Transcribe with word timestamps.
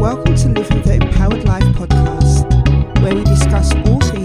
Welcome 0.00 0.34
to 0.34 0.48
Living 0.48 0.80
the 0.80 0.94
Empowered 0.94 1.44
Life 1.44 1.62
podcast, 1.76 2.48
where 3.02 3.14
we 3.14 3.22
discuss 3.22 3.74
all 3.86 4.00
things 4.00 4.19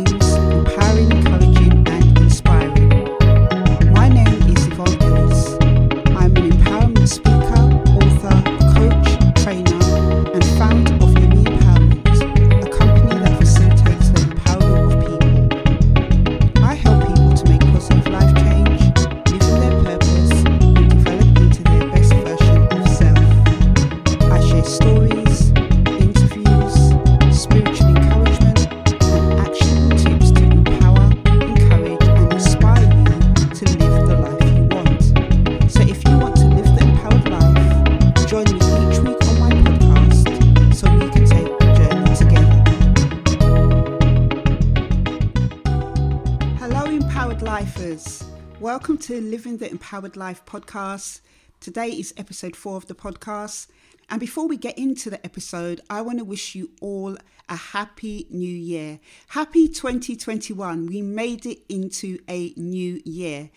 empowered 47.36 47.52
lifers. 47.52 48.24
Welcome 48.62 48.98
to 49.00 49.20
Living 49.20 49.58
the 49.58 49.70
Empowered 49.70 50.16
Life 50.16 50.46
podcast. 50.46 51.20
Today 51.60 51.90
is 51.90 52.14
episode 52.16 52.56
four 52.56 52.78
of 52.78 52.88
the 52.88 52.96
podcast. 52.96 53.68
And 54.10 54.22
before 54.22 54.48
we 54.48 54.56
get 54.56 54.78
into 54.78 55.10
the 55.10 55.24
episode, 55.26 55.82
I 55.90 56.02
want 56.02 56.20
to 56.20 56.24
wish 56.24 56.56
you 56.56 56.70
all 56.80 57.18
a 57.50 57.56
happy 57.56 58.26
new 58.30 58.48
year. 58.48 59.00
Happy 59.28 59.68
2021. 59.68 60.86
We 60.86 61.02
made 61.02 61.46
it 61.46 61.60
into 61.68 62.20
a 62.30 62.54
new 62.56 63.02
year. 63.04 63.50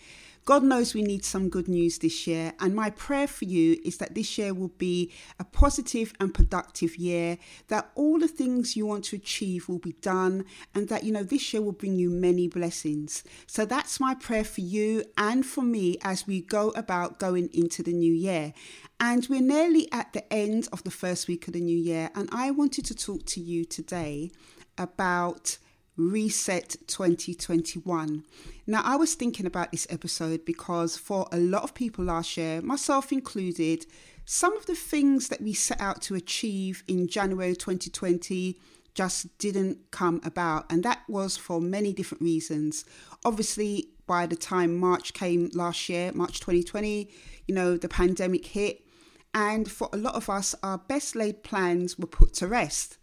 God 0.49 0.63
knows 0.63 0.95
we 0.95 1.03
need 1.03 1.23
some 1.23 1.47
good 1.47 1.67
news 1.67 1.99
this 1.99 2.25
year, 2.25 2.53
and 2.59 2.75
my 2.75 2.89
prayer 2.89 3.27
for 3.27 3.45
you 3.45 3.79
is 3.85 3.97
that 3.97 4.15
this 4.15 4.35
year 4.35 4.51
will 4.51 4.73
be 4.79 5.11
a 5.39 5.43
positive 5.43 6.11
and 6.19 6.33
productive 6.33 6.95
year, 6.95 7.37
that 7.67 7.91
all 7.93 8.17
the 8.17 8.27
things 8.27 8.75
you 8.75 8.87
want 8.87 9.03
to 9.03 9.15
achieve 9.15 9.69
will 9.69 9.77
be 9.77 9.91
done, 10.01 10.45
and 10.73 10.89
that 10.89 11.03
you 11.03 11.11
know 11.11 11.21
this 11.21 11.53
year 11.53 11.61
will 11.61 11.71
bring 11.71 11.97
you 11.97 12.09
many 12.09 12.47
blessings. 12.47 13.23
So 13.45 13.63
that's 13.63 13.99
my 13.99 14.15
prayer 14.15 14.43
for 14.43 14.61
you 14.61 15.03
and 15.19 15.45
for 15.45 15.61
me 15.61 15.99
as 16.01 16.25
we 16.25 16.41
go 16.41 16.69
about 16.71 17.19
going 17.19 17.49
into 17.53 17.83
the 17.83 17.93
new 17.93 18.11
year. 18.11 18.55
And 18.99 19.27
we're 19.29 19.41
nearly 19.41 19.87
at 19.91 20.13
the 20.13 20.33
end 20.33 20.67
of 20.73 20.83
the 20.83 20.89
first 20.89 21.27
week 21.27 21.47
of 21.47 21.53
the 21.53 21.61
new 21.61 21.77
year, 21.77 22.09
and 22.15 22.27
I 22.31 22.49
wanted 22.49 22.85
to 22.85 22.95
talk 22.95 23.23
to 23.27 23.39
you 23.39 23.65
today 23.65 24.31
about 24.79 25.59
Reset 25.99 26.77
2021. 26.87 28.23
Now, 28.65 28.81
I 28.85 28.95
was 28.95 29.15
thinking 29.15 29.45
about 29.45 29.71
this 29.73 29.85
episode 29.89 30.45
because 30.45 30.95
for 30.95 31.27
a 31.33 31.37
lot 31.37 31.63
of 31.63 31.73
people 31.73 32.05
last 32.05 32.37
year, 32.37 32.61
myself 32.61 33.11
included, 33.11 33.85
some 34.23 34.55
of 34.55 34.65
the 34.65 34.75
things 34.75 35.27
that 35.27 35.41
we 35.41 35.51
set 35.51 35.81
out 35.81 36.01
to 36.03 36.15
achieve 36.15 36.83
in 36.87 37.09
January 37.09 37.53
2020 37.53 38.57
just 38.93 39.37
didn't 39.39 39.91
come 39.91 40.21
about. 40.23 40.71
And 40.71 40.83
that 40.83 41.01
was 41.09 41.35
for 41.35 41.59
many 41.59 41.91
different 41.91 42.21
reasons. 42.21 42.85
Obviously, 43.25 43.89
by 44.07 44.25
the 44.25 44.37
time 44.37 44.77
March 44.77 45.13
came 45.13 45.49
last 45.53 45.89
year, 45.89 46.13
March 46.13 46.39
2020, 46.39 47.09
you 47.45 47.53
know, 47.53 47.75
the 47.75 47.89
pandemic 47.89 48.45
hit. 48.45 48.85
And 49.33 49.69
for 49.69 49.89
a 49.91 49.97
lot 49.97 50.15
of 50.15 50.29
us, 50.29 50.55
our 50.63 50.77
best 50.77 51.13
laid 51.15 51.43
plans 51.43 51.99
were 51.99 52.07
put 52.07 52.33
to 52.35 52.47
rest. 52.47 52.98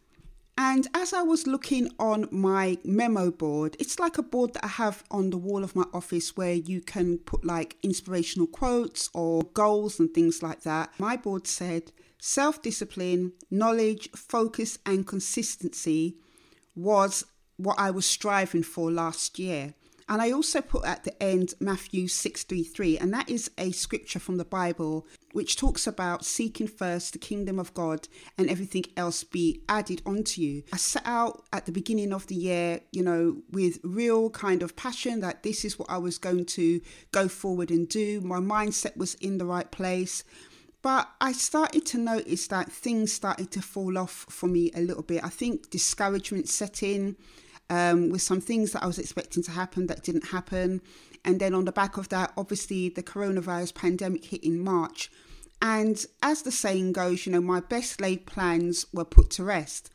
And 0.58 0.86
as 0.94 1.12
I 1.12 1.22
was 1.22 1.46
looking 1.46 1.90
on 1.98 2.28
my 2.30 2.78
memo 2.82 3.30
board, 3.30 3.76
it's 3.78 3.98
like 3.98 4.16
a 4.16 4.22
board 4.22 4.54
that 4.54 4.64
I 4.64 4.68
have 4.68 5.04
on 5.10 5.28
the 5.30 5.36
wall 5.36 5.62
of 5.62 5.76
my 5.76 5.84
office 5.92 6.36
where 6.36 6.54
you 6.54 6.80
can 6.80 7.18
put 7.18 7.44
like 7.44 7.76
inspirational 7.82 8.46
quotes 8.46 9.10
or 9.12 9.42
goals 9.52 10.00
and 10.00 10.12
things 10.12 10.42
like 10.42 10.62
that. 10.62 10.90
My 10.98 11.16
board 11.16 11.46
said 11.46 11.92
self 12.18 12.62
discipline, 12.62 13.32
knowledge, 13.50 14.10
focus, 14.12 14.78
and 14.86 15.06
consistency 15.06 16.16
was 16.74 17.24
what 17.58 17.78
I 17.78 17.90
was 17.90 18.06
striving 18.06 18.62
for 18.62 18.90
last 18.90 19.38
year. 19.38 19.74
And 20.08 20.22
I 20.22 20.30
also 20.30 20.60
put 20.60 20.84
at 20.84 21.02
the 21.02 21.20
end 21.20 21.54
Matthew 21.58 22.06
6:33 22.06 22.98
and 22.98 23.12
that 23.12 23.28
is 23.28 23.50
a 23.58 23.72
scripture 23.72 24.20
from 24.20 24.36
the 24.36 24.44
Bible 24.44 25.06
which 25.32 25.56
talks 25.56 25.86
about 25.86 26.24
seeking 26.24 26.68
first 26.68 27.12
the 27.12 27.18
kingdom 27.18 27.58
of 27.58 27.74
God 27.74 28.06
and 28.38 28.48
everything 28.48 28.84
else 28.96 29.24
be 29.24 29.62
added 29.68 30.02
onto 30.06 30.40
you. 30.40 30.62
I 30.72 30.76
set 30.76 31.02
out 31.04 31.44
at 31.52 31.66
the 31.66 31.72
beginning 31.72 32.12
of 32.12 32.28
the 32.28 32.36
year, 32.36 32.80
you 32.92 33.02
know, 33.02 33.42
with 33.50 33.80
real 33.82 34.30
kind 34.30 34.62
of 34.62 34.76
passion 34.76 35.20
that 35.20 35.42
this 35.42 35.64
is 35.64 35.78
what 35.78 35.90
I 35.90 35.98
was 35.98 36.18
going 36.18 36.46
to 36.46 36.80
go 37.10 37.26
forward 37.26 37.70
and 37.72 37.88
do. 37.88 38.20
My 38.20 38.38
mindset 38.38 38.96
was 38.96 39.14
in 39.16 39.38
the 39.38 39.46
right 39.46 39.70
place. 39.70 40.22
But 40.82 41.10
I 41.20 41.32
started 41.32 41.84
to 41.86 41.98
notice 41.98 42.46
that 42.46 42.70
things 42.70 43.12
started 43.12 43.50
to 43.50 43.60
fall 43.60 43.98
off 43.98 44.24
for 44.28 44.46
me 44.46 44.70
a 44.72 44.80
little 44.80 45.02
bit. 45.02 45.24
I 45.24 45.30
think 45.30 45.68
discouragement 45.68 46.48
set 46.48 46.80
in 46.80 47.16
um, 47.70 48.10
with 48.10 48.22
some 48.22 48.40
things 48.40 48.72
that 48.72 48.82
I 48.82 48.86
was 48.86 48.98
expecting 48.98 49.42
to 49.44 49.50
happen 49.50 49.86
that 49.86 50.02
didn't 50.02 50.28
happen. 50.28 50.80
And 51.24 51.40
then 51.40 51.54
on 51.54 51.64
the 51.64 51.72
back 51.72 51.96
of 51.96 52.08
that, 52.10 52.32
obviously, 52.36 52.88
the 52.88 53.02
coronavirus 53.02 53.74
pandemic 53.74 54.26
hit 54.26 54.44
in 54.44 54.60
March. 54.60 55.10
And 55.60 56.04
as 56.22 56.42
the 56.42 56.52
saying 56.52 56.92
goes, 56.92 57.26
you 57.26 57.32
know, 57.32 57.40
my 57.40 57.60
best 57.60 58.00
laid 58.00 58.26
plans 58.26 58.86
were 58.92 59.04
put 59.04 59.30
to 59.30 59.44
rest. 59.44 59.90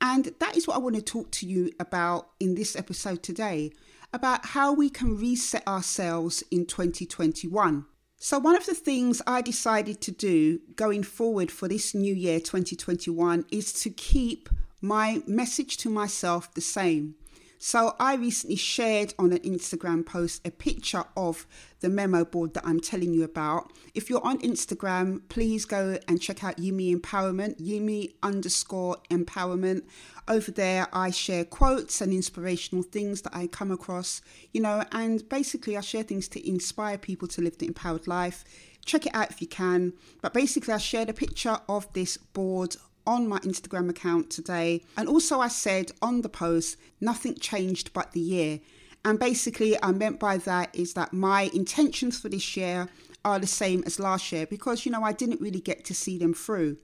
And 0.00 0.32
that 0.38 0.56
is 0.56 0.66
what 0.66 0.76
I 0.76 0.80
want 0.80 0.96
to 0.96 1.02
talk 1.02 1.30
to 1.32 1.46
you 1.46 1.72
about 1.78 2.30
in 2.40 2.54
this 2.54 2.74
episode 2.74 3.22
today 3.22 3.72
about 4.12 4.46
how 4.46 4.72
we 4.72 4.88
can 4.90 5.16
reset 5.16 5.66
ourselves 5.68 6.42
in 6.50 6.66
2021. 6.66 7.84
So, 8.16 8.38
one 8.38 8.56
of 8.56 8.66
the 8.66 8.74
things 8.74 9.22
I 9.26 9.40
decided 9.40 10.00
to 10.02 10.10
do 10.10 10.60
going 10.76 11.02
forward 11.02 11.50
for 11.50 11.68
this 11.68 11.94
new 11.94 12.14
year 12.14 12.38
2021 12.38 13.46
is 13.50 13.72
to 13.82 13.90
keep 13.90 14.48
my 14.80 15.22
message 15.26 15.76
to 15.78 15.90
myself 15.90 16.52
the 16.54 16.60
same. 16.60 17.14
So 17.62 17.94
I 18.00 18.14
recently 18.14 18.56
shared 18.56 19.12
on 19.18 19.32
an 19.32 19.40
Instagram 19.40 20.06
post 20.06 20.40
a 20.46 20.50
picture 20.50 21.04
of 21.14 21.46
the 21.80 21.90
memo 21.90 22.24
board 22.24 22.54
that 22.54 22.66
I'm 22.66 22.80
telling 22.80 23.12
you 23.12 23.22
about. 23.22 23.70
If 23.94 24.08
you're 24.08 24.24
on 24.24 24.38
Instagram, 24.38 25.20
please 25.28 25.66
go 25.66 25.98
and 26.08 26.22
check 26.22 26.42
out 26.42 26.56
Yumi 26.56 26.96
Empowerment, 26.96 27.60
Yumi 27.60 28.14
underscore 28.22 28.96
empowerment. 29.10 29.82
Over 30.26 30.50
there, 30.50 30.88
I 30.90 31.10
share 31.10 31.44
quotes 31.44 32.00
and 32.00 32.14
inspirational 32.14 32.82
things 32.82 33.20
that 33.22 33.36
I 33.36 33.46
come 33.46 33.70
across, 33.70 34.22
you 34.52 34.62
know, 34.62 34.82
and 34.90 35.28
basically 35.28 35.76
I 35.76 35.82
share 35.82 36.02
things 36.02 36.28
to 36.28 36.48
inspire 36.48 36.96
people 36.96 37.28
to 37.28 37.42
live 37.42 37.58
the 37.58 37.66
empowered 37.66 38.06
life. 38.06 38.42
Check 38.86 39.04
it 39.04 39.14
out 39.14 39.30
if 39.30 39.42
you 39.42 39.46
can. 39.46 39.92
But 40.22 40.32
basically, 40.32 40.72
I 40.72 40.78
shared 40.78 41.10
a 41.10 41.12
picture 41.12 41.58
of 41.68 41.92
this 41.92 42.16
board 42.16 42.76
on 43.06 43.28
my 43.28 43.38
Instagram 43.40 43.88
account 43.88 44.30
today. 44.30 44.82
And 44.96 45.08
also, 45.08 45.40
I 45.40 45.48
said 45.48 45.92
on 46.02 46.22
the 46.22 46.28
post, 46.28 46.76
nothing 47.00 47.34
changed 47.34 47.92
but 47.92 48.12
the 48.12 48.20
year. 48.20 48.60
And 49.04 49.18
basically, 49.18 49.82
I 49.82 49.92
meant 49.92 50.20
by 50.20 50.36
that 50.38 50.74
is 50.74 50.94
that 50.94 51.12
my 51.12 51.50
intentions 51.54 52.20
for 52.20 52.28
this 52.28 52.56
year 52.56 52.88
are 53.24 53.38
the 53.38 53.46
same 53.46 53.82
as 53.86 54.00
last 54.00 54.32
year 54.32 54.46
because, 54.46 54.84
you 54.84 54.92
know, 54.92 55.02
I 55.02 55.12
didn't 55.12 55.40
really 55.40 55.60
get 55.60 55.84
to 55.86 55.94
see 55.94 56.18
them 56.18 56.34
through. 56.34 56.78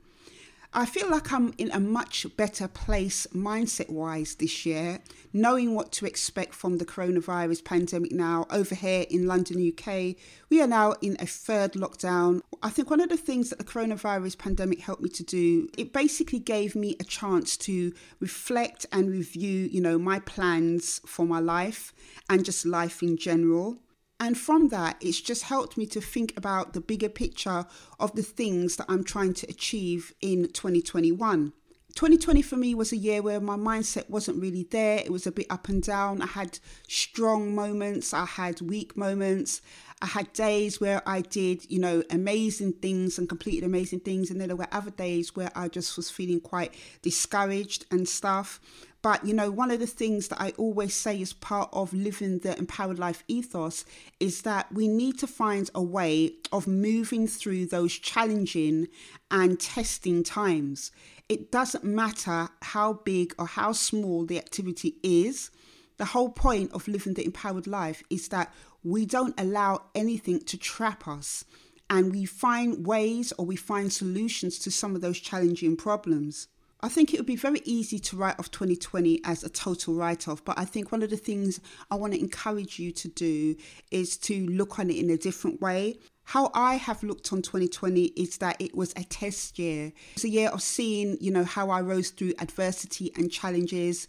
I 0.78 0.84
feel 0.84 1.08
like 1.08 1.32
I'm 1.32 1.54
in 1.56 1.70
a 1.70 1.80
much 1.80 2.26
better 2.36 2.68
place 2.68 3.26
mindset 3.32 3.88
wise 3.88 4.34
this 4.34 4.66
year, 4.66 4.98
knowing 5.32 5.74
what 5.74 5.90
to 5.92 6.04
expect 6.04 6.54
from 6.54 6.76
the 6.76 6.84
coronavirus 6.84 7.64
pandemic 7.64 8.12
now. 8.12 8.44
Over 8.50 8.74
here 8.74 9.06
in 9.08 9.26
London, 9.26 9.66
UK, 9.66 10.16
we 10.50 10.60
are 10.60 10.66
now 10.66 10.92
in 11.00 11.16
a 11.18 11.24
third 11.24 11.72
lockdown. 11.72 12.42
I 12.62 12.68
think 12.68 12.90
one 12.90 13.00
of 13.00 13.08
the 13.08 13.16
things 13.16 13.48
that 13.48 13.58
the 13.58 13.64
coronavirus 13.64 14.36
pandemic 14.36 14.80
helped 14.80 15.00
me 15.00 15.08
to 15.08 15.22
do, 15.22 15.66
it 15.78 15.94
basically 15.94 16.40
gave 16.40 16.76
me 16.76 16.94
a 17.00 17.04
chance 17.04 17.56
to 17.56 17.94
reflect 18.20 18.84
and 18.92 19.10
review, 19.10 19.70
you 19.72 19.80
know, 19.80 19.98
my 19.98 20.18
plans 20.18 21.00
for 21.06 21.24
my 21.24 21.40
life 21.40 21.94
and 22.28 22.44
just 22.44 22.66
life 22.66 23.02
in 23.02 23.16
general. 23.16 23.78
And 24.18 24.38
from 24.38 24.68
that, 24.68 24.96
it's 25.00 25.20
just 25.20 25.44
helped 25.44 25.76
me 25.76 25.86
to 25.86 26.00
think 26.00 26.32
about 26.36 26.72
the 26.72 26.80
bigger 26.80 27.08
picture 27.08 27.66
of 28.00 28.14
the 28.14 28.22
things 28.22 28.76
that 28.76 28.86
I'm 28.88 29.04
trying 29.04 29.34
to 29.34 29.46
achieve 29.48 30.12
in 30.20 30.48
2021. 30.48 31.52
2020 31.94 32.42
for 32.42 32.56
me 32.56 32.74
was 32.74 32.92
a 32.92 32.96
year 32.96 33.22
where 33.22 33.40
my 33.40 33.56
mindset 33.56 34.08
wasn't 34.10 34.40
really 34.40 34.64
there. 34.70 34.98
It 34.98 35.10
was 35.10 35.26
a 35.26 35.32
bit 35.32 35.46
up 35.48 35.68
and 35.68 35.82
down. 35.82 36.20
I 36.20 36.26
had 36.26 36.58
strong 36.88 37.54
moments, 37.54 38.12
I 38.12 38.26
had 38.26 38.60
weak 38.60 38.96
moments. 38.96 39.62
I 40.02 40.06
had 40.06 40.30
days 40.34 40.78
where 40.78 41.02
I 41.06 41.22
did, 41.22 41.70
you 41.70 41.78
know, 41.78 42.02
amazing 42.10 42.74
things 42.74 43.18
and 43.18 43.28
completed 43.28 43.64
amazing 43.64 44.00
things. 44.00 44.30
And 44.30 44.38
then 44.38 44.48
there 44.48 44.56
were 44.56 44.68
other 44.70 44.90
days 44.90 45.34
where 45.34 45.50
I 45.54 45.68
just 45.68 45.96
was 45.96 46.10
feeling 46.10 46.40
quite 46.40 46.74
discouraged 47.00 47.86
and 47.90 48.06
stuff. 48.06 48.60
But, 49.06 49.24
you 49.24 49.34
know, 49.34 49.52
one 49.52 49.70
of 49.70 49.78
the 49.78 49.86
things 49.86 50.26
that 50.26 50.40
I 50.40 50.52
always 50.58 50.92
say 50.92 51.22
as 51.22 51.32
part 51.32 51.68
of 51.72 51.92
living 51.92 52.40
the 52.40 52.58
empowered 52.58 52.98
life 52.98 53.22
ethos 53.28 53.84
is 54.18 54.42
that 54.42 54.72
we 54.72 54.88
need 54.88 55.16
to 55.20 55.28
find 55.28 55.70
a 55.76 55.80
way 55.80 56.32
of 56.50 56.66
moving 56.66 57.28
through 57.28 57.66
those 57.66 57.92
challenging 57.92 58.88
and 59.30 59.60
testing 59.60 60.24
times. 60.24 60.90
It 61.28 61.52
doesn't 61.52 61.84
matter 61.84 62.48
how 62.62 62.94
big 62.94 63.32
or 63.38 63.46
how 63.46 63.70
small 63.70 64.26
the 64.26 64.38
activity 64.38 64.96
is. 65.04 65.52
The 65.98 66.06
whole 66.06 66.30
point 66.30 66.72
of 66.72 66.88
living 66.88 67.14
the 67.14 67.24
empowered 67.24 67.68
life 67.68 68.02
is 68.10 68.26
that 68.30 68.52
we 68.82 69.06
don't 69.06 69.38
allow 69.38 69.82
anything 69.94 70.40
to 70.46 70.58
trap 70.58 71.06
us 71.06 71.44
and 71.88 72.10
we 72.10 72.24
find 72.24 72.84
ways 72.84 73.32
or 73.38 73.46
we 73.46 73.54
find 73.54 73.92
solutions 73.92 74.58
to 74.58 74.72
some 74.72 74.96
of 74.96 75.00
those 75.00 75.20
challenging 75.20 75.76
problems. 75.76 76.48
I 76.80 76.88
think 76.88 77.14
it 77.14 77.18
would 77.18 77.26
be 77.26 77.36
very 77.36 77.62
easy 77.64 77.98
to 78.00 78.16
write 78.16 78.38
off 78.38 78.50
2020 78.50 79.20
as 79.24 79.42
a 79.42 79.48
total 79.48 79.94
write 79.94 80.28
off, 80.28 80.44
but 80.44 80.58
I 80.58 80.64
think 80.64 80.92
one 80.92 81.02
of 81.02 81.10
the 81.10 81.16
things 81.16 81.60
I 81.90 81.94
want 81.94 82.12
to 82.12 82.20
encourage 82.20 82.78
you 82.78 82.92
to 82.92 83.08
do 83.08 83.56
is 83.90 84.16
to 84.18 84.46
look 84.46 84.78
on 84.78 84.90
it 84.90 84.96
in 84.96 85.08
a 85.10 85.16
different 85.16 85.60
way. 85.60 85.98
How 86.24 86.50
I 86.54 86.74
have 86.74 87.02
looked 87.02 87.32
on 87.32 87.40
2020 87.40 88.06
is 88.16 88.38
that 88.38 88.60
it 88.60 88.74
was 88.74 88.92
a 88.96 89.04
test 89.04 89.58
year. 89.58 89.92
It's 90.14 90.24
a 90.24 90.28
year 90.28 90.50
of 90.50 90.60
seeing, 90.60 91.16
you 91.20 91.30
know, 91.30 91.44
how 91.44 91.70
I 91.70 91.80
rose 91.80 92.10
through 92.10 92.34
adversity 92.38 93.12
and 93.16 93.30
challenges. 93.30 94.08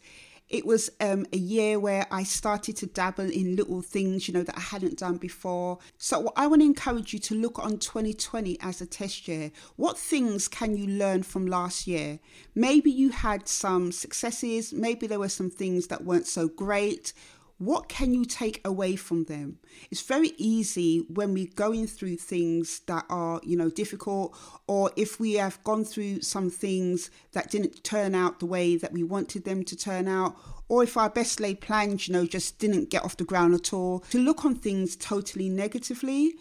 It 0.49 0.65
was 0.65 0.89
um, 1.01 1.25
a 1.33 1.37
year 1.37 1.79
where 1.79 2.07
I 2.09 2.23
started 2.23 2.77
to 2.77 2.85
dabble 2.85 3.29
in 3.29 3.55
little 3.55 3.81
things, 3.81 4.27
you 4.27 4.33
know, 4.33 4.43
that 4.43 4.57
I 4.57 4.61
hadn't 4.61 4.99
done 4.99 5.17
before. 5.17 5.79
So 5.97 6.31
I 6.37 6.47
want 6.47 6.61
to 6.61 6.65
encourage 6.65 7.13
you 7.13 7.19
to 7.19 7.35
look 7.35 7.59
on 7.59 7.79
2020 7.79 8.57
as 8.61 8.79
a 8.79 8.85
test 8.85 9.27
year. 9.27 9.51
What 9.75 9.97
things 9.97 10.47
can 10.47 10.77
you 10.77 10.87
learn 10.87 11.23
from 11.23 11.47
last 11.47 11.85
year? 11.85 12.19
Maybe 12.55 12.89
you 12.89 13.09
had 13.09 13.47
some 13.47 13.91
successes, 13.91 14.71
maybe 14.71 15.05
there 15.05 15.19
were 15.19 15.29
some 15.29 15.49
things 15.49 15.87
that 15.87 16.05
weren't 16.05 16.27
so 16.27 16.47
great 16.47 17.13
what 17.57 17.89
can 17.89 18.13
you 18.13 18.23
take 18.23 18.61
away 18.65 18.95
from 18.95 19.23
them? 19.25 19.57
It's 19.89 20.01
very 20.01 20.33
easy 20.37 21.05
when 21.09 21.33
we're 21.33 21.51
going 21.55 21.87
through 21.87 22.17
things 22.17 22.81
that 22.87 23.05
are 23.09 23.41
you 23.43 23.57
know 23.57 23.69
difficult 23.69 24.37
or 24.67 24.91
if 24.95 25.19
we 25.19 25.33
have 25.33 25.63
gone 25.63 25.83
through 25.83 26.21
some 26.21 26.49
things 26.49 27.09
that 27.31 27.49
didn't 27.49 27.83
turn 27.83 28.13
out 28.13 28.39
the 28.39 28.45
way 28.45 28.77
that 28.77 28.93
we 28.93 29.03
wanted 29.03 29.43
them 29.43 29.63
to 29.63 29.75
turn 29.75 30.07
out 30.07 30.35
or 30.69 30.83
if 30.83 30.97
our 30.97 31.09
best 31.09 31.39
laid 31.39 31.61
plans 31.61 32.07
you 32.07 32.13
know 32.13 32.25
just 32.25 32.59
didn't 32.59 32.89
get 32.89 33.03
off 33.03 33.17
the 33.17 33.23
ground 33.23 33.55
at 33.55 33.73
all. 33.73 33.99
To 34.11 34.19
look 34.19 34.45
on 34.45 34.55
things 34.55 34.95
totally 34.95 35.49
negatively 35.49 36.35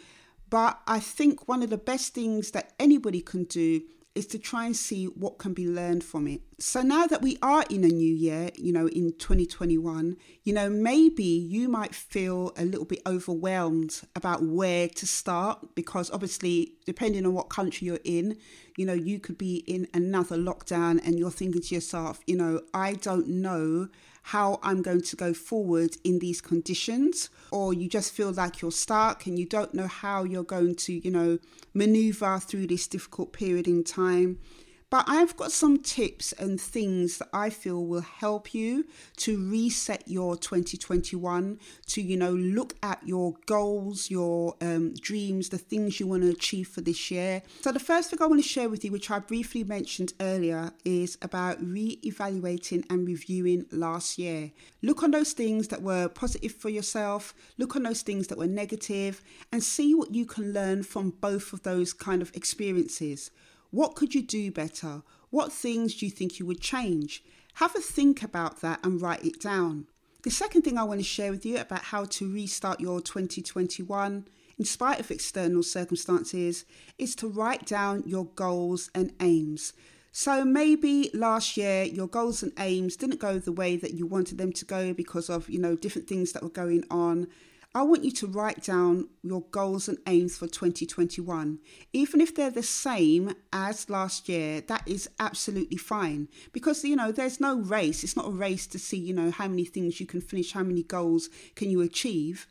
but 0.48 0.80
i 0.86 1.00
think 1.00 1.48
one 1.48 1.62
of 1.62 1.70
the 1.70 1.78
best 1.78 2.14
things 2.14 2.52
that 2.52 2.72
anybody 2.78 3.20
can 3.20 3.44
do 3.44 3.80
is 4.16 4.26
to 4.28 4.38
try 4.38 4.66
and 4.66 4.76
see 4.76 5.06
what 5.06 5.38
can 5.38 5.52
be 5.52 5.68
learned 5.68 6.02
from 6.02 6.26
it. 6.26 6.40
So 6.58 6.80
now 6.80 7.06
that 7.06 7.20
we 7.20 7.36
are 7.42 7.64
in 7.68 7.84
a 7.84 7.88
new 7.88 8.14
year, 8.14 8.50
you 8.54 8.72
know, 8.72 8.88
in 8.88 9.12
2021, 9.18 10.16
you 10.42 10.52
know, 10.54 10.70
maybe 10.70 11.24
you 11.24 11.68
might 11.68 11.94
feel 11.94 12.52
a 12.56 12.64
little 12.64 12.86
bit 12.86 13.02
overwhelmed 13.06 14.00
about 14.14 14.42
where 14.42 14.88
to 14.88 15.06
start 15.06 15.74
because 15.74 16.10
obviously, 16.10 16.72
depending 16.86 17.26
on 17.26 17.34
what 17.34 17.50
country 17.50 17.86
you're 17.86 17.98
in, 18.04 18.38
you 18.76 18.86
know, 18.86 18.94
you 18.94 19.18
could 19.18 19.36
be 19.36 19.56
in 19.66 19.86
another 19.92 20.36
lockdown 20.36 21.04
and 21.06 21.19
you're 21.19 21.30
thinking 21.30 21.60
to 21.60 21.74
yourself, 21.74 22.20
you 22.26 22.36
know, 22.36 22.62
I 22.72 22.94
don't 22.94 23.28
know 23.28 23.88
how 24.31 24.58
I'm 24.61 24.82
going 24.82 25.02
to 25.02 25.14
go 25.14 25.32
forward 25.32 25.99
in 26.02 26.19
these 26.19 26.40
conditions, 26.40 27.31
or 27.52 27.73
you 27.73 27.88
just 27.88 28.12
feel 28.12 28.32
like 28.32 28.61
you're 28.61 28.73
stuck 28.73 29.25
and 29.25 29.38
you 29.38 29.46
don't 29.46 29.73
know 29.73 29.87
how 29.87 30.25
you're 30.25 30.43
going 30.43 30.75
to, 30.75 30.94
you 30.94 31.12
know, 31.12 31.38
maneuver 31.75 32.40
through 32.40 32.67
this 32.67 32.88
difficult 32.88 33.32
period 33.32 33.69
in 33.69 33.84
time. 33.84 34.40
But 34.88 35.04
I've 35.08 35.36
got 35.36 35.50
some 35.50 35.78
tips 35.78 36.30
and 36.32 36.60
things 36.60 37.18
that 37.18 37.28
I 37.32 37.50
feel 37.50 37.84
will 37.84 38.02
help 38.02 38.54
you 38.54 38.86
to 39.16 39.50
reset 39.50 40.04
your 40.06 40.36
2021, 40.36 41.58
to, 41.86 42.00
you 42.00 42.16
know, 42.16 42.30
look 42.30 42.74
at 42.84 43.00
your 43.04 43.34
goals, 43.46 44.10
your 44.12 44.54
um, 44.60 44.94
dreams, 44.94 45.48
the 45.48 45.58
things 45.58 45.98
you 45.98 46.06
want 46.06 46.22
to 46.22 46.30
achieve 46.30 46.68
for 46.68 46.82
this 46.82 47.10
year. 47.10 47.42
So, 47.62 47.72
the 47.72 47.80
first 47.80 48.10
thing 48.10 48.22
I 48.22 48.26
want 48.26 48.40
to 48.40 48.48
share 48.48 48.68
with 48.68 48.84
you, 48.84 48.92
which 48.92 49.10
I 49.10 49.18
briefly 49.18 49.64
mentioned 49.64 50.12
earlier, 50.20 50.70
is 50.84 51.18
about 51.20 51.60
re 51.60 51.98
evaluating 52.04 52.84
and 52.88 53.08
reviewing 53.08 53.66
last 53.72 54.18
year. 54.18 54.52
Look 54.82 55.02
on 55.02 55.10
those 55.10 55.32
things 55.32 55.66
that 55.68 55.82
were 55.82 56.08
positive 56.08 56.52
for 56.52 56.68
yourself, 56.68 57.34
look 57.58 57.74
on 57.74 57.82
those 57.82 58.02
things 58.02 58.28
that 58.28 58.38
were 58.38 58.46
negative, 58.46 59.20
and 59.50 59.64
see 59.64 59.96
what 59.96 60.14
you 60.14 60.26
can 60.26 60.52
learn 60.52 60.84
from 60.84 61.10
both 61.10 61.52
of 61.52 61.64
those 61.64 61.92
kind 61.92 62.22
of 62.22 62.30
experiences. 62.36 63.32
What 63.70 63.94
could 63.94 64.14
you 64.14 64.22
do 64.22 64.50
better? 64.50 65.02
What 65.30 65.52
things 65.52 65.94
do 65.96 66.06
you 66.06 66.12
think 66.12 66.38
you 66.38 66.46
would 66.46 66.60
change? 66.60 67.24
Have 67.54 67.74
a 67.74 67.80
think 67.80 68.22
about 68.22 68.60
that 68.60 68.80
and 68.84 69.00
write 69.00 69.24
it 69.24 69.40
down. 69.40 69.86
The 70.22 70.30
second 70.30 70.62
thing 70.62 70.76
I 70.76 70.84
want 70.84 71.00
to 71.00 71.04
share 71.04 71.30
with 71.30 71.46
you 71.46 71.58
about 71.58 71.84
how 71.84 72.04
to 72.04 72.32
restart 72.32 72.80
your 72.80 73.00
2021 73.00 74.26
in 74.58 74.64
spite 74.64 75.00
of 75.00 75.10
external 75.10 75.62
circumstances 75.62 76.64
is 76.98 77.14
to 77.16 77.28
write 77.28 77.66
down 77.66 78.02
your 78.06 78.26
goals 78.26 78.90
and 78.94 79.12
aims. 79.20 79.72
So 80.12 80.44
maybe 80.44 81.10
last 81.12 81.56
year 81.56 81.84
your 81.84 82.08
goals 82.08 82.42
and 82.42 82.52
aims 82.58 82.96
didn't 82.96 83.20
go 83.20 83.38
the 83.38 83.52
way 83.52 83.76
that 83.76 83.94
you 83.94 84.06
wanted 84.06 84.38
them 84.38 84.52
to 84.54 84.64
go 84.64 84.94
because 84.94 85.28
of, 85.28 85.48
you 85.50 85.58
know, 85.58 85.76
different 85.76 86.08
things 86.08 86.32
that 86.32 86.42
were 86.42 86.48
going 86.48 86.84
on. 86.90 87.28
I 87.76 87.82
want 87.82 88.05
you 88.05 88.11
to 88.12 88.26
write 88.26 88.62
down 88.62 89.11
your 89.23 89.43
goals 89.50 89.87
and 89.87 89.99
aims 90.06 90.38
for 90.38 90.46
2021. 90.46 91.58
Even 91.93 92.23
if 92.23 92.34
they're 92.34 92.49
the 92.49 92.62
same 92.62 93.34
as 93.52 93.90
last 93.90 94.31
year, 94.31 94.62
that 94.62 94.88
is 94.88 95.11
absolutely 95.20 95.76
fine 95.76 96.28
because 96.55 96.82
you 96.84 96.96
know 96.96 97.12
there's 97.12 97.38
no 97.38 97.61
race. 97.61 98.02
It's 98.02 98.17
not 98.17 98.28
a 98.28 98.31
race 98.31 98.67
to 98.69 98.78
see, 98.78 98.96
you 98.96 99.12
know, 99.12 99.31
how 99.31 99.46
many 99.46 99.67
things 99.67 100.00
you 100.00 100.06
can 100.06 100.23
finish, 100.23 100.52
how 100.52 100.62
many 100.62 100.84
goals 100.84 101.28
can 101.55 101.69
you 101.69 101.82
achieve. 101.82 102.46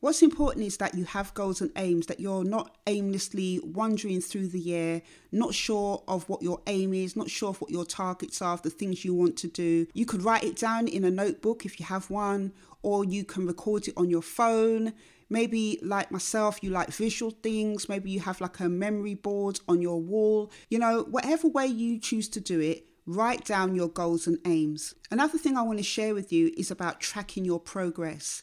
What's 0.00 0.22
important 0.22 0.64
is 0.64 0.78
that 0.78 0.94
you 0.94 1.04
have 1.04 1.34
goals 1.34 1.60
and 1.60 1.70
aims, 1.76 2.06
that 2.06 2.20
you're 2.20 2.42
not 2.42 2.78
aimlessly 2.86 3.60
wandering 3.62 4.22
through 4.22 4.48
the 4.48 4.58
year, 4.58 5.02
not 5.30 5.52
sure 5.52 6.02
of 6.08 6.26
what 6.26 6.40
your 6.40 6.62
aim 6.66 6.94
is, 6.94 7.16
not 7.16 7.28
sure 7.28 7.50
of 7.50 7.60
what 7.60 7.70
your 7.70 7.84
targets 7.84 8.40
are, 8.40 8.56
the 8.56 8.70
things 8.70 9.04
you 9.04 9.12
want 9.12 9.36
to 9.36 9.48
do. 9.48 9.86
You 9.92 10.06
could 10.06 10.22
write 10.22 10.42
it 10.42 10.56
down 10.56 10.88
in 10.88 11.04
a 11.04 11.10
notebook 11.10 11.66
if 11.66 11.78
you 11.78 11.84
have 11.84 12.08
one, 12.08 12.54
or 12.82 13.04
you 13.04 13.24
can 13.24 13.46
record 13.46 13.88
it 13.88 13.94
on 13.98 14.08
your 14.08 14.22
phone. 14.22 14.94
Maybe, 15.28 15.78
like 15.82 16.10
myself, 16.10 16.60
you 16.62 16.70
like 16.70 16.88
visual 16.88 17.30
things. 17.30 17.86
Maybe 17.86 18.10
you 18.10 18.20
have 18.20 18.40
like 18.40 18.58
a 18.58 18.70
memory 18.70 19.14
board 19.14 19.60
on 19.68 19.82
your 19.82 20.00
wall. 20.00 20.50
You 20.70 20.78
know, 20.78 21.02
whatever 21.10 21.46
way 21.46 21.66
you 21.66 21.98
choose 21.98 22.30
to 22.30 22.40
do 22.40 22.58
it, 22.58 22.86
write 23.04 23.44
down 23.44 23.74
your 23.74 23.88
goals 23.88 24.26
and 24.26 24.38
aims. 24.46 24.94
Another 25.10 25.36
thing 25.36 25.58
I 25.58 25.62
want 25.62 25.76
to 25.76 25.84
share 25.84 26.14
with 26.14 26.32
you 26.32 26.54
is 26.56 26.70
about 26.70 27.00
tracking 27.00 27.44
your 27.44 27.60
progress 27.60 28.42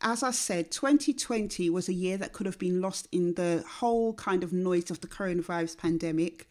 as 0.00 0.22
I 0.22 0.30
said, 0.30 0.70
2020 0.70 1.70
was 1.70 1.88
a 1.88 1.94
year 1.94 2.16
that 2.18 2.32
could 2.32 2.46
have 2.46 2.58
been 2.58 2.80
lost 2.80 3.08
in 3.12 3.34
the 3.34 3.64
whole 3.66 4.14
kind 4.14 4.44
of 4.44 4.52
noise 4.52 4.90
of 4.90 5.00
the 5.00 5.08
coronavirus 5.08 5.78
pandemic. 5.78 6.48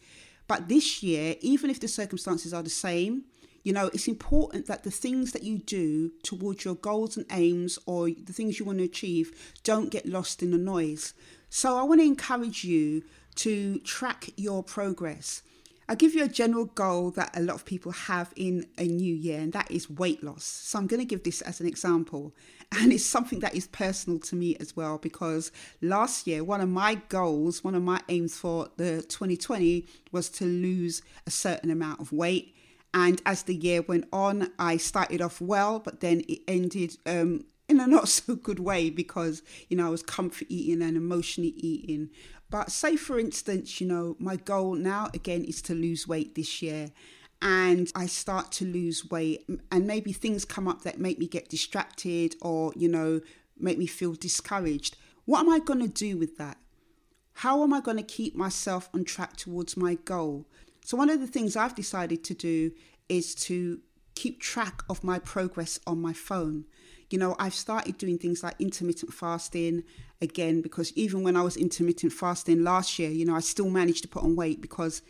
But 0.48 0.68
this 0.68 1.02
year, 1.02 1.36
even 1.40 1.70
if 1.70 1.80
the 1.80 1.88
circumstances 1.88 2.52
are 2.52 2.62
the 2.62 2.70
same, 2.70 3.24
you 3.62 3.72
know, 3.72 3.86
it's 3.92 4.06
important 4.06 4.66
that 4.66 4.84
the 4.84 4.92
things 4.92 5.32
that 5.32 5.42
you 5.42 5.58
do 5.58 6.12
towards 6.22 6.64
your 6.64 6.76
goals 6.76 7.16
and 7.16 7.26
aims 7.32 7.80
or 7.84 8.08
the 8.10 8.32
things 8.32 8.60
you 8.60 8.64
want 8.64 8.78
to 8.78 8.84
achieve 8.84 9.54
don't 9.64 9.90
get 9.90 10.06
lost 10.06 10.40
in 10.40 10.52
the 10.52 10.58
noise. 10.58 11.14
So 11.48 11.76
I 11.76 11.82
want 11.82 12.00
to 12.00 12.06
encourage 12.06 12.62
you 12.62 13.02
to 13.36 13.80
track 13.80 14.30
your 14.36 14.62
progress. 14.62 15.42
I'll 15.88 15.96
give 15.96 16.14
you 16.14 16.24
a 16.24 16.28
general 16.28 16.64
goal 16.64 17.12
that 17.12 17.36
a 17.36 17.40
lot 17.40 17.54
of 17.54 17.64
people 17.64 17.92
have 17.92 18.32
in 18.34 18.66
a 18.76 18.84
new 18.84 19.14
year, 19.14 19.38
and 19.38 19.52
that 19.52 19.70
is 19.70 19.88
weight 19.88 20.22
loss. 20.24 20.44
So 20.44 20.78
I'm 20.78 20.88
going 20.88 21.00
to 21.00 21.06
give 21.06 21.22
this 21.22 21.42
as 21.42 21.60
an 21.60 21.66
example. 21.66 22.34
And 22.72 22.92
it's 22.92 23.06
something 23.06 23.38
that 23.40 23.54
is 23.54 23.68
personal 23.68 24.18
to 24.20 24.34
me 24.34 24.56
as 24.56 24.74
well, 24.74 24.98
because 24.98 25.52
last 25.80 26.26
year, 26.26 26.42
one 26.42 26.60
of 26.60 26.68
my 26.68 26.96
goals, 27.08 27.62
one 27.62 27.76
of 27.76 27.82
my 27.82 28.00
aims 28.08 28.36
for 28.36 28.68
the 28.76 29.02
2020 29.02 29.86
was 30.10 30.28
to 30.30 30.44
lose 30.44 31.02
a 31.26 31.30
certain 31.30 31.70
amount 31.70 32.00
of 32.00 32.12
weight. 32.12 32.56
And 32.92 33.22
as 33.24 33.44
the 33.44 33.54
year 33.54 33.82
went 33.82 34.08
on, 34.12 34.50
I 34.58 34.78
started 34.78 35.22
off 35.22 35.40
well, 35.40 35.78
but 35.78 36.00
then 36.00 36.22
it 36.28 36.40
ended 36.48 36.96
um, 37.06 37.44
in 37.68 37.80
a 37.80 37.86
not 37.86 38.08
so 38.08 38.34
good 38.34 38.58
way 38.58 38.90
because, 38.90 39.42
you 39.68 39.76
know, 39.76 39.86
I 39.86 39.90
was 39.90 40.02
comfort 40.02 40.46
eating 40.50 40.82
and 40.82 40.96
emotionally 40.96 41.54
eating. 41.56 42.10
But 42.50 42.70
say, 42.70 42.96
for 42.96 43.18
instance, 43.18 43.80
you 43.80 43.86
know, 43.86 44.16
my 44.18 44.36
goal 44.36 44.74
now 44.74 45.08
again 45.12 45.44
is 45.44 45.60
to 45.62 45.74
lose 45.74 46.06
weight 46.06 46.34
this 46.34 46.62
year. 46.62 46.90
And 47.42 47.92
I 47.94 48.06
start 48.06 48.50
to 48.52 48.64
lose 48.64 49.10
weight, 49.10 49.46
and 49.70 49.86
maybe 49.86 50.12
things 50.12 50.46
come 50.46 50.66
up 50.66 50.82
that 50.82 50.98
make 50.98 51.18
me 51.18 51.26
get 51.26 51.50
distracted 51.50 52.34
or, 52.40 52.72
you 52.74 52.88
know, 52.88 53.20
make 53.58 53.76
me 53.76 53.86
feel 53.86 54.14
discouraged. 54.14 54.96
What 55.26 55.40
am 55.40 55.50
I 55.50 55.58
going 55.58 55.80
to 55.80 55.88
do 55.88 56.16
with 56.16 56.38
that? 56.38 56.56
How 57.34 57.62
am 57.62 57.74
I 57.74 57.80
going 57.80 57.98
to 57.98 58.02
keep 58.02 58.34
myself 58.34 58.88
on 58.94 59.04
track 59.04 59.36
towards 59.36 59.76
my 59.76 59.94
goal? 59.94 60.46
So, 60.82 60.96
one 60.96 61.10
of 61.10 61.20
the 61.20 61.26
things 61.26 61.56
I've 61.56 61.74
decided 61.74 62.24
to 62.24 62.34
do 62.34 62.72
is 63.08 63.34
to 63.34 63.80
keep 64.14 64.40
track 64.40 64.82
of 64.88 65.04
my 65.04 65.18
progress 65.18 65.78
on 65.86 66.00
my 66.00 66.14
phone. 66.14 66.64
You 67.10 67.18
know, 67.18 67.36
I've 67.38 67.54
started 67.54 67.98
doing 67.98 68.18
things 68.18 68.42
like 68.42 68.56
intermittent 68.58 69.12
fasting 69.12 69.84
again 70.20 70.60
because 70.60 70.92
even 70.94 71.22
when 71.22 71.36
I 71.36 71.42
was 71.42 71.56
intermittent 71.56 72.12
fasting 72.12 72.64
last 72.64 72.98
year, 72.98 73.10
you 73.10 73.24
know, 73.24 73.36
I 73.36 73.40
still 73.40 73.70
managed 73.70 74.02
to 74.02 74.08
put 74.08 74.24
on 74.24 74.34
weight 74.34 74.60
because 74.60 75.02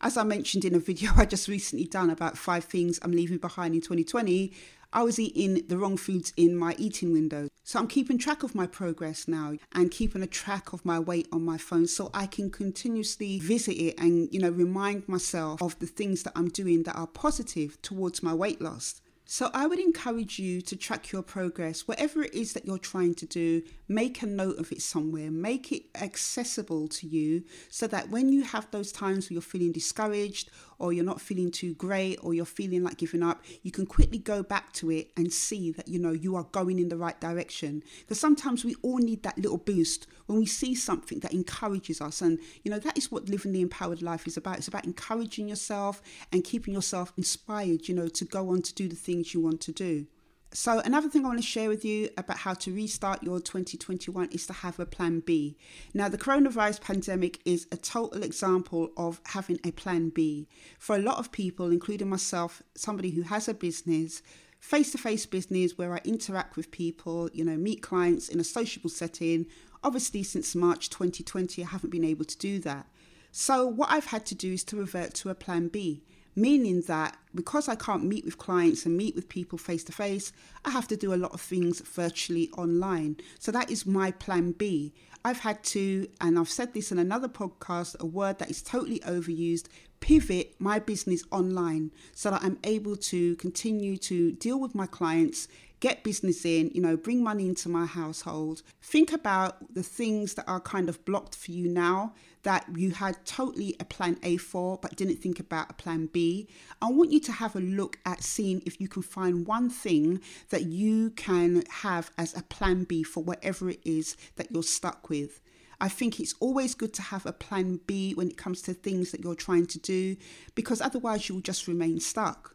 as 0.00 0.16
I 0.16 0.24
mentioned 0.24 0.64
in 0.64 0.74
a 0.74 0.78
video 0.90 1.12
I 1.16 1.26
just 1.26 1.48
recently 1.48 1.86
done 1.86 2.10
about 2.10 2.38
five 2.38 2.64
things 2.64 2.98
I'm 3.02 3.12
leaving 3.12 3.38
behind 3.38 3.74
in 3.74 3.80
2020, 3.80 4.52
I 4.94 5.02
was 5.02 5.18
eating 5.18 5.66
the 5.68 5.78
wrong 5.78 5.96
foods 5.96 6.34
in 6.36 6.54
my 6.54 6.74
eating 6.76 7.12
window. 7.12 7.48
So 7.64 7.78
I'm 7.78 7.86
keeping 7.86 8.18
track 8.18 8.42
of 8.42 8.54
my 8.54 8.66
progress 8.66 9.26
now 9.26 9.54
and 9.74 9.90
keeping 9.90 10.22
a 10.22 10.26
track 10.26 10.74
of 10.74 10.84
my 10.84 10.98
weight 10.98 11.28
on 11.32 11.44
my 11.44 11.56
phone 11.56 11.86
so 11.86 12.10
I 12.12 12.26
can 12.26 12.50
continuously 12.50 13.38
visit 13.38 13.76
it 13.76 13.98
and, 13.98 14.28
you 14.32 14.40
know, 14.40 14.50
remind 14.50 15.08
myself 15.08 15.62
of 15.62 15.78
the 15.78 15.86
things 15.86 16.24
that 16.24 16.34
I'm 16.36 16.48
doing 16.48 16.82
that 16.82 16.96
are 16.96 17.06
positive 17.06 17.80
towards 17.80 18.22
my 18.22 18.34
weight 18.34 18.60
loss. 18.60 19.00
So 19.32 19.50
I 19.54 19.66
would 19.66 19.78
encourage 19.78 20.38
you 20.38 20.60
to 20.60 20.76
track 20.76 21.10
your 21.10 21.22
progress, 21.22 21.88
whatever 21.88 22.22
it 22.22 22.34
is 22.34 22.52
that 22.52 22.66
you're 22.66 22.76
trying 22.76 23.14
to 23.14 23.24
do, 23.24 23.62
make 23.88 24.20
a 24.20 24.26
note 24.26 24.58
of 24.58 24.70
it 24.72 24.82
somewhere, 24.82 25.30
make 25.30 25.72
it 25.72 25.84
accessible 25.94 26.86
to 26.88 27.06
you 27.06 27.44
so 27.70 27.86
that 27.86 28.10
when 28.10 28.30
you 28.30 28.42
have 28.42 28.70
those 28.72 28.92
times 28.92 29.30
where 29.30 29.36
you're 29.36 29.40
feeling 29.40 29.72
discouraged 29.72 30.50
or 30.78 30.92
you're 30.92 31.02
not 31.02 31.18
feeling 31.18 31.50
too 31.50 31.72
great 31.76 32.18
or 32.22 32.34
you're 32.34 32.44
feeling 32.44 32.84
like 32.84 32.98
giving 32.98 33.22
up, 33.22 33.42
you 33.62 33.70
can 33.70 33.86
quickly 33.86 34.18
go 34.18 34.42
back 34.42 34.70
to 34.74 34.90
it 34.90 35.12
and 35.16 35.32
see 35.32 35.70
that 35.70 35.88
you 35.88 35.98
know 35.98 36.12
you 36.12 36.36
are 36.36 36.46
going 36.52 36.78
in 36.78 36.90
the 36.90 36.96
right 36.98 37.18
direction. 37.18 37.82
Because 38.00 38.20
sometimes 38.20 38.66
we 38.66 38.74
all 38.82 38.98
need 38.98 39.22
that 39.22 39.38
little 39.38 39.56
boost 39.56 40.06
when 40.32 40.40
we 40.40 40.46
see 40.46 40.74
something 40.74 41.20
that 41.20 41.34
encourages 41.34 42.00
us. 42.00 42.22
And 42.22 42.38
you 42.64 42.70
know, 42.70 42.78
that 42.78 42.96
is 42.96 43.12
what 43.12 43.28
living 43.28 43.52
the 43.52 43.60
empowered 43.60 44.02
life 44.02 44.26
is 44.26 44.36
about. 44.36 44.56
It's 44.56 44.68
about 44.68 44.86
encouraging 44.86 45.48
yourself 45.48 46.02
and 46.32 46.42
keeping 46.42 46.74
yourself 46.74 47.12
inspired, 47.16 47.86
you 47.86 47.94
know, 47.94 48.08
to 48.08 48.24
go 48.24 48.50
on 48.50 48.62
to 48.62 48.74
do 48.74 48.88
the 48.88 48.96
things 48.96 49.34
you 49.34 49.40
want 49.40 49.60
to 49.62 49.72
do. 49.72 50.06
So, 50.54 50.80
another 50.80 51.08
thing 51.08 51.24
I 51.24 51.28
want 51.28 51.40
to 51.40 51.46
share 51.46 51.70
with 51.70 51.82
you 51.82 52.10
about 52.18 52.36
how 52.36 52.52
to 52.52 52.74
restart 52.74 53.22
your 53.22 53.40
2021 53.40 54.28
is 54.32 54.46
to 54.48 54.52
have 54.52 54.78
a 54.78 54.84
plan 54.84 55.20
B. 55.20 55.56
Now, 55.94 56.10
the 56.10 56.18
coronavirus 56.18 56.82
pandemic 56.82 57.40
is 57.46 57.66
a 57.72 57.78
total 57.78 58.22
example 58.22 58.90
of 58.98 59.22
having 59.26 59.58
a 59.64 59.70
plan 59.70 60.10
B. 60.10 60.48
For 60.78 60.94
a 60.94 60.98
lot 60.98 61.16
of 61.16 61.32
people, 61.32 61.70
including 61.70 62.10
myself, 62.10 62.62
somebody 62.74 63.12
who 63.12 63.22
has 63.22 63.48
a 63.48 63.54
business, 63.54 64.20
face 64.62 64.92
to 64.92 64.98
face 64.98 65.26
business 65.26 65.76
where 65.76 65.92
I 65.92 66.00
interact 66.04 66.56
with 66.56 66.70
people, 66.70 67.28
you 67.34 67.44
know, 67.44 67.56
meet 67.56 67.82
clients 67.82 68.28
in 68.28 68.40
a 68.40 68.44
sociable 68.44 68.88
setting. 68.88 69.46
Obviously, 69.84 70.22
since 70.22 70.54
March 70.54 70.88
2020, 70.88 71.62
I 71.62 71.66
haven't 71.66 71.90
been 71.90 72.04
able 72.04 72.24
to 72.24 72.38
do 72.38 72.60
that. 72.60 72.86
So, 73.32 73.66
what 73.66 73.90
I've 73.90 74.06
had 74.06 74.24
to 74.26 74.34
do 74.34 74.52
is 74.52 74.62
to 74.64 74.76
revert 74.76 75.14
to 75.14 75.30
a 75.30 75.34
plan 75.34 75.68
B 75.68 76.02
meaning 76.34 76.80
that 76.82 77.16
because 77.34 77.68
I 77.68 77.74
can't 77.74 78.04
meet 78.04 78.24
with 78.24 78.38
clients 78.38 78.86
and 78.86 78.96
meet 78.96 79.14
with 79.14 79.28
people 79.28 79.58
face 79.58 79.84
to 79.84 79.92
face, 79.92 80.32
I 80.64 80.70
have 80.70 80.88
to 80.88 80.96
do 80.96 81.12
a 81.12 81.16
lot 81.16 81.32
of 81.32 81.40
things 81.40 81.80
virtually 81.80 82.48
online. 82.56 83.16
So 83.38 83.52
that 83.52 83.70
is 83.70 83.86
my 83.86 84.12
plan 84.12 84.52
B. 84.52 84.94
I've 85.24 85.40
had 85.40 85.62
to, 85.64 86.08
and 86.20 86.38
I've 86.38 86.48
said 86.48 86.74
this 86.74 86.90
in 86.90 86.98
another 86.98 87.28
podcast, 87.28 87.98
a 88.00 88.06
word 88.06 88.38
that 88.38 88.50
is 88.50 88.62
totally 88.62 89.00
overused 89.00 89.66
pivot 90.02 90.54
my 90.58 90.78
business 90.78 91.24
online 91.30 91.90
so 92.12 92.30
that 92.30 92.42
I'm 92.42 92.58
able 92.64 92.96
to 92.96 93.36
continue 93.36 93.96
to 93.98 94.32
deal 94.32 94.60
with 94.60 94.74
my 94.74 94.86
clients 94.86 95.48
get 95.82 96.04
business 96.04 96.44
in, 96.44 96.70
you 96.72 96.80
know, 96.80 96.96
bring 96.96 97.24
money 97.24 97.44
into 97.48 97.68
my 97.68 97.84
household. 97.84 98.62
Think 98.80 99.12
about 99.12 99.74
the 99.74 99.82
things 99.82 100.34
that 100.34 100.46
are 100.46 100.60
kind 100.60 100.88
of 100.88 101.04
blocked 101.04 101.34
for 101.34 101.50
you 101.50 101.68
now 101.68 102.14
that 102.44 102.64
you 102.76 102.92
had 102.92 103.16
totally 103.26 103.74
a 103.80 103.84
plan 103.84 104.16
A 104.22 104.36
for, 104.36 104.78
but 104.80 104.94
didn't 104.94 105.16
think 105.16 105.40
about 105.40 105.70
a 105.70 105.74
plan 105.74 106.06
B. 106.06 106.48
I 106.80 106.88
want 106.88 107.10
you 107.10 107.18
to 107.20 107.32
have 107.32 107.56
a 107.56 107.60
look 107.60 107.98
at 108.06 108.22
seeing 108.22 108.62
if 108.64 108.80
you 108.80 108.86
can 108.86 109.02
find 109.02 109.44
one 109.44 109.68
thing 109.70 110.20
that 110.50 110.66
you 110.66 111.10
can 111.10 111.64
have 111.68 112.12
as 112.16 112.36
a 112.36 112.42
plan 112.44 112.84
B 112.84 113.02
for 113.02 113.24
whatever 113.24 113.68
it 113.68 113.80
is 113.84 114.16
that 114.36 114.52
you're 114.52 114.62
stuck 114.62 115.08
with. 115.08 115.40
I 115.82 115.88
think 115.88 116.20
it's 116.20 116.36
always 116.38 116.76
good 116.76 116.94
to 116.94 117.02
have 117.02 117.26
a 117.26 117.32
plan 117.32 117.80
B 117.88 118.14
when 118.14 118.28
it 118.28 118.36
comes 118.36 118.62
to 118.62 118.72
things 118.72 119.10
that 119.10 119.24
you're 119.24 119.34
trying 119.34 119.66
to 119.66 119.80
do 119.80 120.16
because 120.54 120.80
otherwise 120.80 121.28
you'll 121.28 121.40
just 121.40 121.66
remain 121.66 121.98
stuck. 121.98 122.54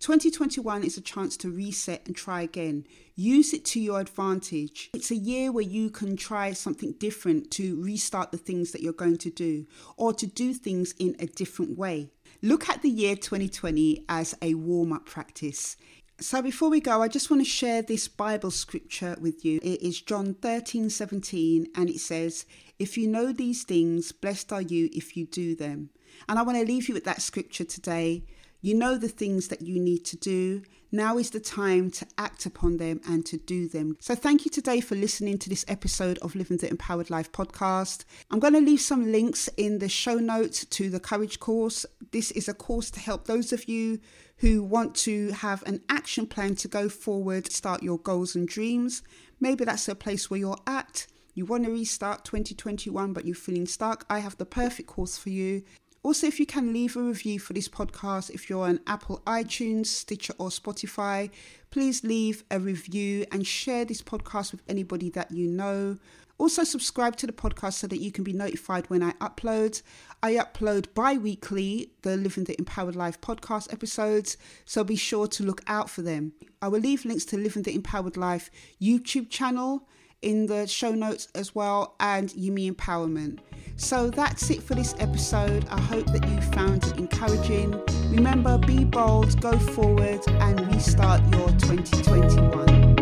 2021 0.00 0.82
is 0.82 0.96
a 0.96 1.02
chance 1.02 1.36
to 1.36 1.50
reset 1.50 2.06
and 2.06 2.16
try 2.16 2.40
again. 2.40 2.86
Use 3.16 3.52
it 3.52 3.66
to 3.66 3.80
your 3.80 4.00
advantage. 4.00 4.90
It's 4.94 5.10
a 5.10 5.14
year 5.16 5.52
where 5.52 5.62
you 5.62 5.90
can 5.90 6.16
try 6.16 6.52
something 6.54 6.92
different 6.92 7.50
to 7.52 7.82
restart 7.82 8.32
the 8.32 8.38
things 8.38 8.72
that 8.72 8.80
you're 8.80 8.94
going 8.94 9.18
to 9.18 9.30
do 9.30 9.66
or 9.98 10.14
to 10.14 10.26
do 10.26 10.54
things 10.54 10.94
in 10.98 11.16
a 11.18 11.26
different 11.26 11.76
way. 11.76 12.12
Look 12.40 12.70
at 12.70 12.80
the 12.80 12.90
year 12.90 13.14
2020 13.14 14.06
as 14.08 14.34
a 14.40 14.54
warm 14.54 14.94
up 14.94 15.04
practice. 15.04 15.76
So 16.20 16.40
before 16.40 16.70
we 16.70 16.80
go, 16.80 17.02
I 17.02 17.08
just 17.08 17.28
want 17.28 17.42
to 17.42 17.48
share 17.48 17.82
this 17.82 18.06
Bible 18.06 18.52
scripture 18.52 19.16
with 19.20 19.44
you. 19.44 19.58
It 19.64 19.82
is 19.82 20.00
John 20.00 20.34
13 20.34 20.88
17, 20.88 21.66
and 21.74 21.90
it 21.90 21.98
says, 21.98 22.46
If 22.78 22.96
you 22.96 23.08
know 23.08 23.32
these 23.32 23.64
things, 23.64 24.12
blessed 24.12 24.52
are 24.52 24.62
you 24.62 24.88
if 24.92 25.16
you 25.16 25.26
do 25.26 25.56
them. 25.56 25.90
And 26.28 26.38
I 26.38 26.42
want 26.42 26.56
to 26.56 26.64
leave 26.64 26.88
you 26.88 26.94
with 26.94 27.04
that 27.04 27.20
scripture 27.20 27.64
today. 27.64 28.22
You 28.64 28.74
know 28.74 28.96
the 28.96 29.08
things 29.08 29.48
that 29.48 29.60
you 29.60 29.78
need 29.78 30.06
to 30.06 30.16
do. 30.16 30.62
Now 30.90 31.18
is 31.18 31.28
the 31.28 31.38
time 31.38 31.90
to 31.90 32.06
act 32.16 32.46
upon 32.46 32.78
them 32.78 32.98
and 33.06 33.26
to 33.26 33.36
do 33.36 33.68
them. 33.68 33.98
So, 34.00 34.14
thank 34.14 34.46
you 34.46 34.50
today 34.50 34.80
for 34.80 34.94
listening 34.94 35.36
to 35.40 35.50
this 35.50 35.66
episode 35.68 36.16
of 36.22 36.34
Living 36.34 36.56
the 36.56 36.70
Empowered 36.70 37.10
Life 37.10 37.30
podcast. 37.30 38.06
I'm 38.30 38.38
going 38.38 38.54
to 38.54 38.60
leave 38.60 38.80
some 38.80 39.12
links 39.12 39.48
in 39.58 39.80
the 39.80 39.88
show 39.90 40.14
notes 40.14 40.64
to 40.64 40.88
the 40.88 40.98
Courage 40.98 41.40
course. 41.40 41.84
This 42.10 42.30
is 42.30 42.48
a 42.48 42.54
course 42.54 42.90
to 42.92 43.00
help 43.00 43.26
those 43.26 43.52
of 43.52 43.68
you 43.68 44.00
who 44.38 44.62
want 44.62 44.94
to 44.94 45.32
have 45.32 45.62
an 45.64 45.82
action 45.90 46.26
plan 46.26 46.54
to 46.54 46.66
go 46.66 46.88
forward, 46.88 47.52
start 47.52 47.82
your 47.82 47.98
goals 47.98 48.34
and 48.34 48.48
dreams. 48.48 49.02
Maybe 49.40 49.66
that's 49.66 49.88
a 49.88 49.94
place 49.94 50.30
where 50.30 50.40
you're 50.40 50.62
at. 50.66 51.06
You 51.34 51.44
want 51.44 51.64
to 51.64 51.70
restart 51.70 52.24
2021, 52.24 53.12
but 53.12 53.26
you're 53.26 53.34
feeling 53.34 53.66
stuck. 53.66 54.06
I 54.08 54.20
have 54.20 54.38
the 54.38 54.46
perfect 54.46 54.88
course 54.88 55.18
for 55.18 55.30
you. 55.30 55.64
Also, 56.04 56.26
if 56.26 56.38
you 56.38 56.44
can 56.44 56.70
leave 56.70 56.96
a 56.96 57.02
review 57.02 57.40
for 57.40 57.54
this 57.54 57.66
podcast, 57.66 58.28
if 58.28 58.50
you're 58.50 58.66
on 58.66 58.78
Apple 58.86 59.22
iTunes, 59.26 59.86
Stitcher, 59.86 60.34
or 60.36 60.50
Spotify, 60.50 61.30
please 61.70 62.04
leave 62.04 62.44
a 62.50 62.60
review 62.60 63.24
and 63.32 63.46
share 63.46 63.86
this 63.86 64.02
podcast 64.02 64.52
with 64.52 64.60
anybody 64.68 65.08
that 65.08 65.30
you 65.30 65.48
know. 65.48 65.96
Also, 66.36 66.62
subscribe 66.62 67.16
to 67.16 67.26
the 67.26 67.32
podcast 67.32 67.72
so 67.74 67.86
that 67.86 68.02
you 68.02 68.12
can 68.12 68.22
be 68.22 68.34
notified 68.34 68.84
when 68.90 69.02
I 69.02 69.12
upload. 69.12 69.80
I 70.22 70.34
upload 70.34 70.92
bi 70.92 71.14
weekly 71.14 71.92
the 72.02 72.18
Living 72.18 72.44
the 72.44 72.58
Empowered 72.58 72.96
Life 72.96 73.18
podcast 73.22 73.72
episodes, 73.72 74.36
so 74.66 74.84
be 74.84 74.96
sure 74.96 75.26
to 75.28 75.42
look 75.42 75.62
out 75.66 75.88
for 75.88 76.02
them. 76.02 76.34
I 76.60 76.68
will 76.68 76.80
leave 76.80 77.06
links 77.06 77.24
to 77.26 77.38
Living 77.38 77.62
the 77.62 77.74
Empowered 77.74 78.18
Life 78.18 78.50
YouTube 78.78 79.30
channel 79.30 79.88
in 80.24 80.46
the 80.46 80.66
show 80.66 80.92
notes 80.92 81.28
as 81.34 81.54
well 81.54 81.94
and 82.00 82.30
Yumi 82.30 82.72
Empowerment. 82.72 83.38
So 83.76 84.08
that's 84.08 84.50
it 84.50 84.62
for 84.62 84.74
this 84.74 84.94
episode. 84.98 85.66
I 85.68 85.80
hope 85.80 86.06
that 86.06 86.26
you 86.28 86.40
found 86.52 86.84
it 86.84 86.96
encouraging. 86.96 87.80
Remember, 88.10 88.56
be 88.56 88.84
bold, 88.84 89.40
go 89.40 89.58
forward, 89.58 90.20
and 90.28 90.72
restart 90.72 91.20
your 91.32 91.48
2021. 91.58 92.93